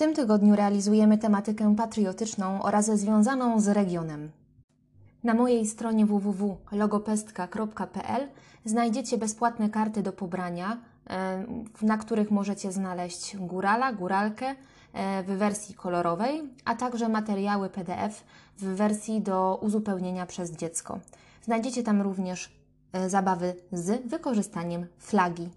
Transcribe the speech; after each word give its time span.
tym 0.00 0.14
tygodniu 0.14 0.56
realizujemy 0.56 1.18
tematykę 1.18 1.76
patriotyczną 1.76 2.62
oraz 2.62 2.86
związaną 2.86 3.60
z 3.60 3.68
regionem. 3.68 4.30
Na 5.24 5.34
mojej 5.34 5.66
stronie 5.66 6.06
www.logopestka.pl 6.06 8.28
znajdziecie 8.64 9.18
bezpłatne 9.18 9.70
karty 9.70 10.02
do 10.02 10.12
pobrania, 10.12 10.78
e, 11.10 11.44
na 11.82 11.98
których 11.98 12.30
możecie 12.30 12.72
znaleźć 12.72 13.36
górala, 13.36 13.92
góralkę 13.92 14.46
e, 14.46 14.54
w 15.22 15.26
wersji 15.26 15.74
kolorowej, 15.74 16.42
a 16.64 16.74
także 16.74 17.08
materiały 17.08 17.70
PDF 17.70 18.24
w 18.58 18.64
wersji 18.64 19.20
do 19.20 19.58
uzupełnienia 19.62 20.26
przez 20.26 20.50
dziecko. 20.50 20.98
Znajdziecie 21.42 21.82
tam 21.82 22.02
również 22.02 22.52
e, 22.92 23.10
zabawy 23.10 23.54
z 23.72 24.08
wykorzystaniem 24.08 24.86
flagi. 24.98 25.48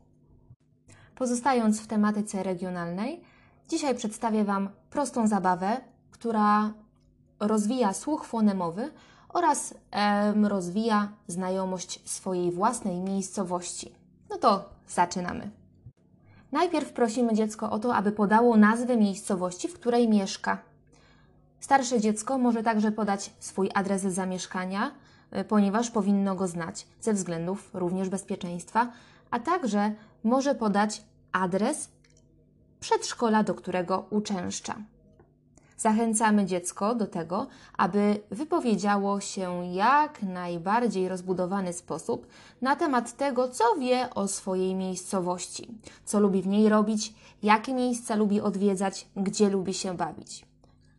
Pozostając 1.16 1.82
w 1.82 1.88
tematyce 1.88 2.44
regionalnej, 2.44 3.33
dzisiaj 3.70 3.96
przedstawię 3.96 4.44
Wam 4.44 4.70
prostą 4.90 5.28
zabawę, 5.28 5.82
która 6.12 6.74
rozwija 7.40 7.94
słuch 7.94 8.26
fonemowy 8.26 8.92
oraz 9.30 9.74
rozwija 10.44 11.12
znajomość 11.28 12.10
swojej 12.10 12.52
własnej 12.52 13.02
miejscowości. 13.02 13.96
No 14.30 14.38
to 14.38 14.70
zaczynamy. 14.88 15.52
Najpierw 16.52 16.94
prosimy 16.94 17.34
dziecko 17.34 17.72
o 17.72 17.80
to, 17.80 17.96
aby 17.96 18.12
podało 18.12 18.58
nazwę 18.58 18.98
miejscowości, 18.98 19.68
w 19.68 19.74
której 19.74 20.10
mieszka. 20.10 20.58
Starsze 21.60 22.00
dziecko 22.02 22.38
może 22.38 22.64
także 22.64 22.92
podać 22.92 23.34
swój 23.40 23.70
adres 23.74 24.02
zamieszkania, 24.02 24.92
y, 25.38 25.44
ponieważ 25.44 25.92
powinno 25.92 26.36
go 26.36 26.48
znać 26.48 26.88
ze 27.02 27.14
względów 27.14 27.70
również 27.74 28.10
bezpieczeństwa, 28.10 28.92
a 29.32 29.40
także 29.40 29.92
może 30.24 30.56
podać 30.56 31.04
adres 31.32 31.90
przedszkola, 32.84 33.44
do 33.44 33.54
którego 33.54 34.06
uczęszcza. 34.10 34.76
Zachęcamy 35.78 36.46
dziecko 36.46 36.96
do 36.96 37.08
tego, 37.08 37.48
aby 37.78 38.20
wypowiedziało 38.32 39.20
się 39.20 39.66
jak 39.66 40.24
najbardziej 40.24 41.10
rozbudowany 41.10 41.74
sposób 41.74 42.28
na 42.62 42.76
temat 42.76 43.18
tego, 43.18 43.48
co 43.48 43.64
wie 43.80 44.10
o 44.16 44.28
swojej 44.28 44.76
miejscowości, 44.76 45.68
co 46.06 46.20
lubi 46.20 46.42
w 46.42 46.48
niej 46.48 46.70
robić, 46.70 47.14
jakie 47.44 47.74
miejsca 47.74 48.16
lubi 48.16 48.42
odwiedzać, 48.42 49.08
gdzie 49.16 49.50
lubi 49.50 49.74
się 49.74 49.98
bawić. 49.98 50.46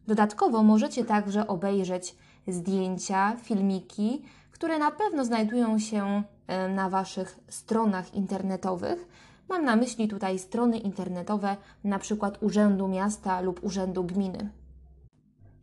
Dodatkowo 0.06 0.62
możecie 0.62 1.04
także 1.04 1.46
obejrzeć 1.46 2.16
zdjęcia, 2.48 3.36
filmiki, 3.42 4.22
które 4.52 4.78
na 4.78 4.90
pewno 4.90 5.24
znajdują 5.24 5.78
się 5.78 6.22
e, 6.46 6.68
na 6.68 6.90
Waszych 6.90 7.38
stronach 7.48 8.14
internetowych. 8.14 9.08
Mam 9.48 9.64
na 9.64 9.76
myśli 9.76 10.08
tutaj 10.08 10.38
strony 10.38 10.78
internetowe, 10.78 11.56
przykład 11.98 12.42
Urzędu 12.42 12.88
Miasta 12.88 13.40
lub 13.40 13.64
Urzędu 13.64 14.04
Gminy. 14.04 14.50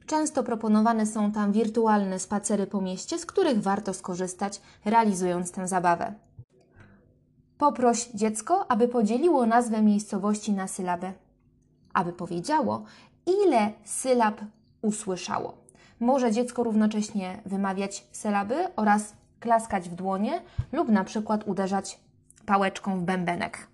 Często 0.06 0.44
proponowane 0.44 1.06
są 1.06 1.32
tam 1.32 1.52
wirtualne 1.52 2.20
spacery 2.20 2.68
po 2.68 2.82
mieście, 2.82 3.20
z 3.20 3.26
których 3.26 3.62
warto 3.62 3.94
skorzystać, 3.94 4.62
realizując 4.86 5.52
tę 5.52 5.68
zabawę. 5.68 6.14
Poproś 7.58 8.08
dziecko, 8.08 8.72
aby 8.72 8.88
podzieliło 8.88 9.46
nazwę 9.46 9.82
miejscowości 9.82 10.54
na 10.54 10.68
sylabę, 10.68 11.14
aby 11.94 12.14
powiedziało, 12.14 12.84
ile 13.44 13.72
sylab 13.84 14.42
usłyszało. 14.82 15.58
Może 16.00 16.32
dziecko 16.32 16.64
równocześnie 16.64 17.42
wymawiać 17.46 18.08
sylaby 18.12 18.56
oraz 18.76 19.14
klaskać 19.40 19.90
w 19.90 19.96
dłonie 19.96 20.42
lub 20.72 20.90
na 20.90 21.04
przykład 21.04 21.48
uderzać 21.48 22.00
pałeczką 22.46 23.00
w 23.00 23.04
bębenek. 23.04 23.71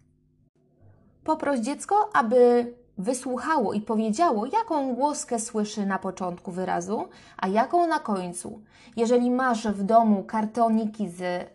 Poproś 1.28 1.60
dziecko, 1.60 2.10
aby 2.14 2.74
wysłuchało 2.98 3.74
i 3.74 3.82
powiedziało, 3.82 4.46
jaką 4.46 4.96
głoskę 4.96 5.40
słyszy 5.40 5.86
na 5.86 6.00
początku 6.00 6.52
wyrazu, 6.52 7.08
a 7.38 7.48
jaką 7.48 7.88
na 7.88 8.00
końcu. 8.00 8.62
Jeżeli 8.96 9.32
masz 9.32 9.68
w 9.68 9.84
domu 9.84 10.24
kartoniki 10.24 11.10
z, 11.10 11.50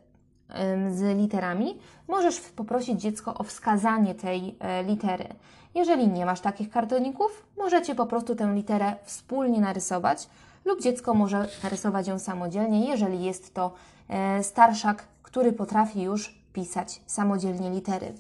z 0.90 1.18
literami, 1.18 1.78
możesz 2.08 2.40
poprosić 2.40 3.00
dziecko 3.00 3.34
o 3.34 3.42
wskazanie 3.44 4.14
tej 4.14 4.56
e, 4.60 4.84
litery. 4.84 5.28
Jeżeli 5.74 6.08
nie 6.08 6.26
masz 6.26 6.40
takich 6.40 6.70
kartoników, 6.70 7.46
możecie 7.58 7.94
po 7.94 8.06
prostu 8.06 8.34
tę 8.34 8.52
literę 8.54 8.94
wspólnie 9.04 9.60
narysować 9.60 10.28
lub 10.64 10.82
dziecko 10.82 11.14
może 11.14 11.48
narysować 11.62 12.08
ją 12.08 12.18
samodzielnie, 12.18 12.86
jeżeli 12.86 13.24
jest 13.24 13.54
to 13.54 13.72
e, 14.08 14.42
starszak, 14.42 15.04
który 15.22 15.52
potrafi 15.52 16.02
już 16.02 16.42
pisać 16.52 17.02
samodzielnie 17.06 17.70
litery. 17.70 18.12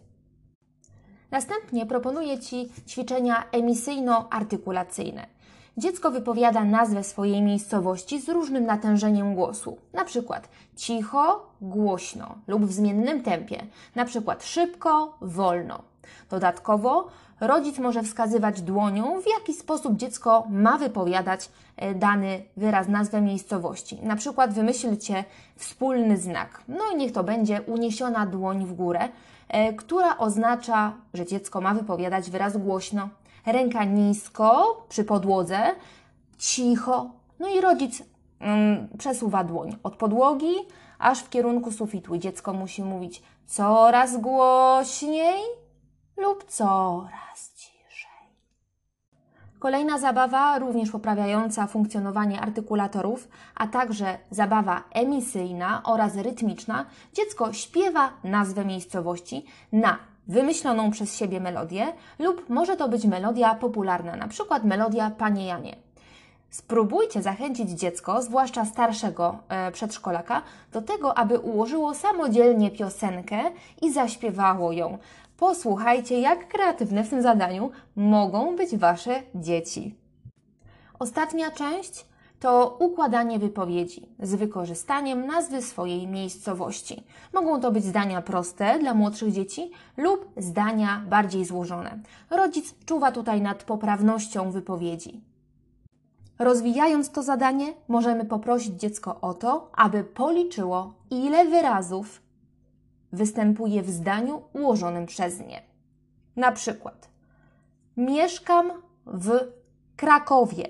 Następnie 1.32 1.86
proponuję 1.86 2.38
Ci 2.38 2.68
ćwiczenia 2.88 3.44
emisyjno-artykulacyjne. 3.52 5.26
Dziecko 5.76 6.10
wypowiada 6.10 6.64
nazwę 6.64 7.04
swojej 7.04 7.42
miejscowości 7.42 8.20
z 8.20 8.28
różnym 8.28 8.66
natężeniem 8.66 9.34
głosu, 9.34 9.76
na 9.92 10.04
przykład 10.04 10.48
cicho, 10.76 11.52
głośno 11.60 12.34
lub 12.46 12.64
w 12.66 12.72
zmiennym 12.72 13.22
tempie, 13.22 13.66
na 13.94 14.04
przykład 14.04 14.44
szybko, 14.44 15.16
wolno. 15.20 15.82
Dodatkowo 16.30 17.08
rodzic 17.40 17.78
może 17.78 18.02
wskazywać 18.02 18.62
dłonią, 18.62 19.20
w 19.20 19.26
jaki 19.38 19.54
sposób 19.54 19.96
dziecko 19.96 20.46
ma 20.50 20.78
wypowiadać 20.78 21.48
e, 21.76 21.94
dany 21.94 22.42
wyraz, 22.56 22.88
nazwę 22.88 23.20
miejscowości. 23.20 23.98
Na 24.02 24.16
przykład 24.16 24.52
wymyślcie 24.54 25.24
wspólny 25.56 26.16
znak. 26.16 26.62
No 26.68 26.84
i 26.94 26.96
niech 26.96 27.12
to 27.12 27.24
będzie 27.24 27.62
uniesiona 27.62 28.26
dłoń 28.26 28.66
w 28.66 28.72
górę, 28.72 29.08
która 29.76 30.18
oznacza, 30.18 30.92
że 31.14 31.26
dziecko 31.26 31.60
ma 31.60 31.74
wypowiadać 31.74 32.30
wyraz 32.30 32.56
głośno. 32.56 33.08
Ręka 33.46 33.84
nisko 33.84 34.84
przy 34.88 35.04
podłodze, 35.04 35.60
cicho. 36.38 37.10
No 37.38 37.48
i 37.48 37.60
rodzic 37.60 38.02
mm, 38.40 38.88
przesuwa 38.98 39.44
dłoń 39.44 39.76
od 39.82 39.96
podłogi 39.96 40.54
aż 40.98 41.20
w 41.20 41.30
kierunku 41.30 41.72
sufitu. 41.72 42.16
Dziecko 42.16 42.52
musi 42.52 42.82
mówić 42.82 43.22
coraz 43.46 44.16
głośniej 44.16 45.42
lub 46.16 46.44
coraz. 46.44 47.51
Kolejna 49.62 49.98
zabawa, 49.98 50.58
również 50.58 50.90
poprawiająca 50.90 51.66
funkcjonowanie 51.66 52.40
artykulatorów, 52.40 53.28
a 53.54 53.66
także 53.66 54.18
zabawa 54.30 54.82
emisyjna 54.92 55.82
oraz 55.84 56.16
rytmiczna. 56.16 56.86
Dziecko 57.12 57.52
śpiewa 57.52 58.12
nazwę 58.24 58.64
miejscowości 58.64 59.44
na 59.72 59.98
wymyśloną 60.28 60.90
przez 60.90 61.16
siebie 61.16 61.40
melodię 61.40 61.92
lub 62.18 62.48
może 62.48 62.76
to 62.76 62.88
być 62.88 63.04
melodia 63.04 63.54
popularna, 63.54 64.16
na 64.16 64.28
przykład 64.28 64.64
melodia 64.64 65.10
Panie 65.10 65.46
Janie. 65.46 65.76
Spróbujcie 66.52 67.22
zachęcić 67.22 67.70
dziecko, 67.70 68.22
zwłaszcza 68.22 68.64
starszego 68.64 69.38
e, 69.48 69.72
przedszkolaka, 69.72 70.42
do 70.72 70.82
tego, 70.82 71.18
aby 71.18 71.38
ułożyło 71.38 71.94
samodzielnie 71.94 72.70
piosenkę 72.70 73.38
i 73.82 73.92
zaśpiewało 73.92 74.72
ją. 74.72 74.98
Posłuchajcie, 75.36 76.20
jak 76.20 76.48
kreatywne 76.48 77.04
w 77.04 77.10
tym 77.10 77.22
zadaniu 77.22 77.70
mogą 77.96 78.56
być 78.56 78.76
Wasze 78.76 79.22
dzieci. 79.34 79.94
Ostatnia 80.98 81.50
część 81.50 82.06
to 82.40 82.76
układanie 82.80 83.38
wypowiedzi 83.38 84.08
z 84.18 84.34
wykorzystaniem 84.34 85.26
nazwy 85.26 85.62
swojej 85.62 86.06
miejscowości. 86.06 87.02
Mogą 87.32 87.60
to 87.60 87.72
być 87.72 87.84
zdania 87.84 88.22
proste 88.22 88.78
dla 88.78 88.94
młodszych 88.94 89.32
dzieci 89.32 89.70
lub 89.96 90.32
zdania 90.36 91.02
bardziej 91.08 91.44
złożone. 91.44 91.98
Rodzic 92.30 92.74
czuwa 92.84 93.12
tutaj 93.12 93.40
nad 93.40 93.64
poprawnością 93.64 94.50
wypowiedzi. 94.50 95.31
Rozwijając 96.38 97.10
to 97.10 97.22
zadanie, 97.22 97.74
możemy 97.88 98.24
poprosić 98.24 98.80
dziecko 98.80 99.20
o 99.20 99.34
to, 99.34 99.70
aby 99.76 100.04
policzyło, 100.04 100.94
ile 101.10 101.44
wyrazów 101.44 102.22
występuje 103.12 103.82
w 103.82 103.90
zdaniu 103.90 104.42
ułożonym 104.52 105.06
przez 105.06 105.40
nie. 105.40 105.62
Na 106.36 106.52
przykład, 106.52 107.08
mieszkam 107.96 108.72
w 109.06 109.30
Krakowie. 109.96 110.68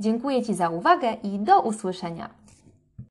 Dziękuję 0.00 0.42
Ci 0.42 0.54
za 0.54 0.68
uwagę 0.68 1.12
i 1.12 1.38
do 1.38 1.60
usłyszenia. 1.60 2.41